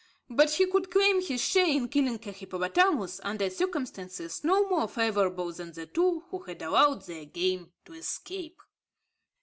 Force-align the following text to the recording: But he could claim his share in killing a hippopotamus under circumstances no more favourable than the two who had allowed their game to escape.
But 0.31 0.49
he 0.53 0.65
could 0.65 0.89
claim 0.89 1.21
his 1.21 1.41
share 1.41 1.67
in 1.67 1.87
killing 1.87 2.19
a 2.27 2.31
hippopotamus 2.31 3.21
under 3.23 3.51
circumstances 3.51 4.43
no 4.43 4.67
more 4.67 4.87
favourable 4.87 5.53
than 5.53 5.73
the 5.73 5.85
two 5.85 6.21
who 6.31 6.39
had 6.39 6.63
allowed 6.63 7.03
their 7.03 7.25
game 7.25 7.71
to 7.85 7.93
escape. 7.93 8.63